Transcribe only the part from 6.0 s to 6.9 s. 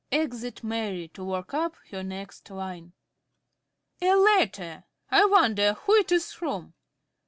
is from!